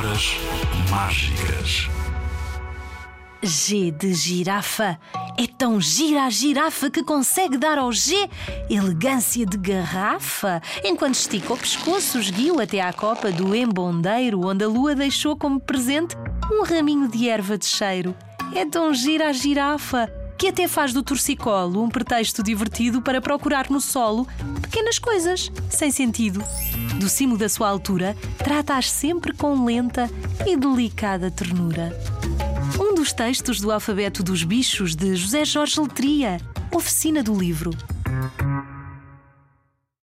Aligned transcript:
Palavras 0.00 0.34
mágicas. 0.88 1.90
G 3.42 3.90
de 3.90 4.14
girafa. 4.14 4.98
É 5.36 5.46
tão 5.46 5.78
gira 5.78 6.24
a 6.24 6.30
girafa 6.30 6.88
que 6.88 7.02
consegue 7.02 7.58
dar 7.58 7.76
ao 7.76 7.92
G 7.92 8.14
elegância 8.70 9.44
de 9.44 9.58
garrafa, 9.58 10.62
enquanto 10.82 11.16
estica 11.16 11.52
o 11.52 11.56
pescoço, 11.58 12.18
esguio 12.18 12.62
até 12.62 12.80
à 12.80 12.94
copa 12.94 13.30
do 13.30 13.54
embondeiro, 13.54 14.46
onde 14.46 14.64
a 14.64 14.68
lua 14.68 14.94
deixou 14.94 15.36
como 15.36 15.60
presente 15.60 16.16
um 16.50 16.64
raminho 16.64 17.06
de 17.06 17.28
erva 17.28 17.58
de 17.58 17.66
cheiro. 17.66 18.16
É 18.54 18.64
tão 18.64 18.94
gira 18.94 19.28
a 19.28 19.32
girafa 19.34 20.10
que 20.40 20.48
até 20.48 20.66
faz 20.66 20.94
do 20.94 21.02
torcicolo 21.02 21.82
um 21.82 21.90
pretexto 21.90 22.42
divertido 22.42 23.02
para 23.02 23.20
procurar 23.20 23.68
no 23.68 23.78
solo 23.78 24.26
pequenas 24.62 24.98
coisas, 24.98 25.52
sem 25.68 25.90
sentido. 25.90 26.42
Do 26.98 27.10
cimo 27.10 27.36
da 27.36 27.46
sua 27.46 27.68
altura, 27.68 28.16
trata-as 28.38 28.90
sempre 28.90 29.34
com 29.34 29.66
lenta 29.66 30.10
e 30.46 30.56
delicada 30.56 31.30
ternura. 31.30 31.94
Um 32.80 32.94
dos 32.94 33.12
textos 33.12 33.60
do 33.60 33.70
alfabeto 33.70 34.22
dos 34.22 34.42
bichos 34.42 34.96
de 34.96 35.14
José 35.14 35.44
Jorge 35.44 35.78
Letria, 35.78 36.40
Oficina 36.72 37.22
do 37.22 37.34
Livro. 37.34 37.72